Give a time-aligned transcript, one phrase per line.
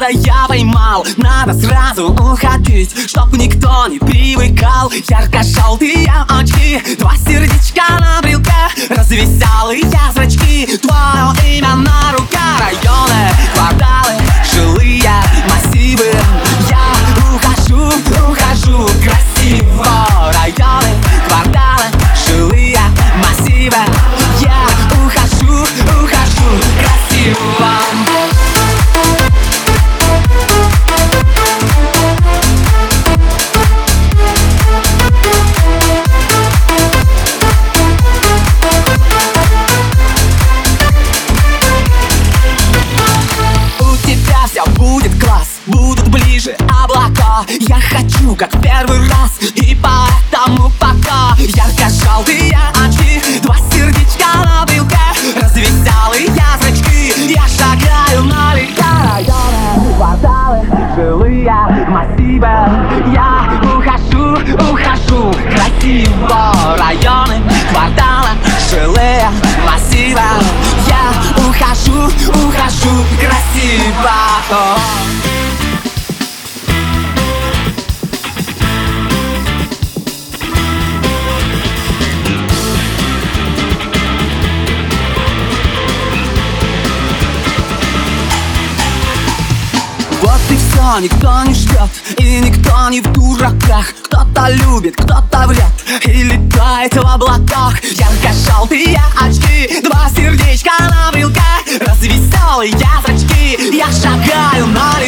[0.00, 4.90] надо, я поймал Надо сразу уходить Чтоб никто не привыкал.
[5.08, 8.20] Ярко-желтые очки Два сердечка на
[48.20, 49.38] хочу, как в первый раз.
[49.54, 53.40] И поэтому пока Ярко-желтые очки.
[53.42, 54.98] Два сердечка на брелке
[55.40, 56.28] Развеселые
[56.60, 60.60] зрачки Я шагаю налегка Районы, кварталы,
[60.96, 61.52] жилые
[61.88, 62.52] массивы.
[63.12, 63.28] Я
[63.62, 64.24] ухожу,
[64.70, 66.42] ухожу Красиво
[66.78, 67.36] Районы,
[67.72, 68.30] кварталы,
[68.70, 69.28] жилые
[69.66, 70.28] массивы.
[70.86, 71.02] Я
[71.46, 74.16] ухожу, ухожу Красиво
[90.22, 91.88] Вот и все, никто не ждет
[92.18, 93.94] И никто не в дураках.
[94.04, 97.82] Кто-то любит, кто-то врет И летает в облаках.
[97.82, 101.40] Ярко-желтые очки Два сердечка на брелке.
[101.80, 102.74] Развеселые
[103.10, 104.99] зрачки Я шагаю налегке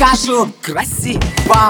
[0.00, 1.68] ухожу красиво